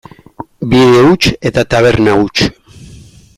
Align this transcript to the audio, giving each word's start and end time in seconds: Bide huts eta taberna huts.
Bide 0.71 1.03
huts 1.09 1.29
eta 1.51 1.67
taberna 1.75 2.17
huts. 2.23 2.49